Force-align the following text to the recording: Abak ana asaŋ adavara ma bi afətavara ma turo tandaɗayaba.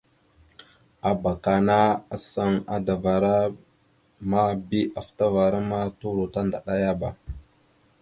Abak 1.09 1.43
ana 1.55 1.79
asaŋ 2.15 2.53
adavara 2.75 3.35
ma 4.29 4.41
bi 4.67 4.79
afətavara 4.99 5.59
ma 5.69 5.79
turo 5.99 6.23
tandaɗayaba. 6.33 7.09